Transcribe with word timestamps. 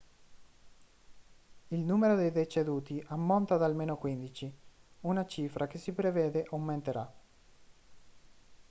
il 1.67 1.79
numero 1.81 2.15
di 2.17 2.31
deceduti 2.31 3.03
ammonta 3.09 3.53
ad 3.53 3.61
almeno 3.61 3.97
15 3.99 4.51
una 5.01 5.27
cifra 5.27 5.67
che 5.67 5.77
si 5.77 5.91
prevede 5.91 6.47
aumenterà 6.49 7.13